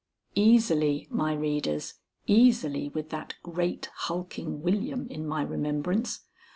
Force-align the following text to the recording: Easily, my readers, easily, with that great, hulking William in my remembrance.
Easily, 0.33 1.07
my 1.11 1.31
readers, 1.35 1.99
easily, 2.25 2.89
with 2.89 3.11
that 3.11 3.35
great, 3.43 3.91
hulking 3.93 4.63
William 4.63 5.05
in 5.09 5.27
my 5.27 5.43
remembrance. 5.43 6.21